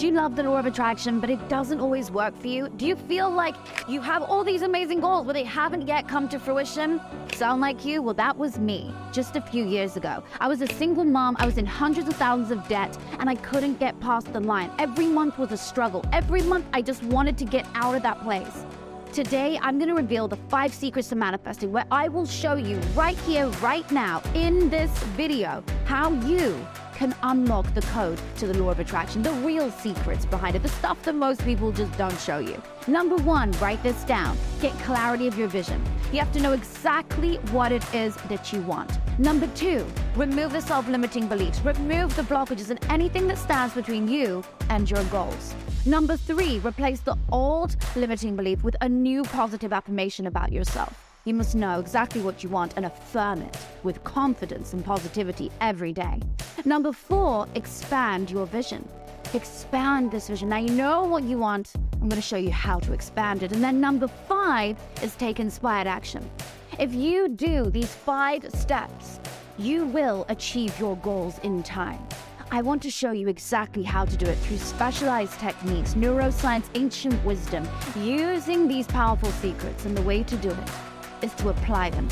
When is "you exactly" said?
73.12-73.82